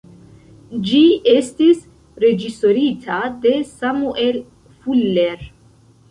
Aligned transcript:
Ĝi 0.85 1.01
estis 1.33 1.83
reĝisorita 2.23 3.17
de 3.43 3.51
Samuel 3.73 4.39
Fuller. 4.79 5.45